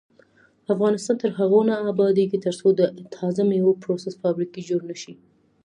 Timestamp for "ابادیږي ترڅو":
1.91-2.67